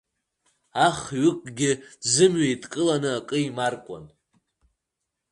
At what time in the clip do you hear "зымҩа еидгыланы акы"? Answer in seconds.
2.11-3.37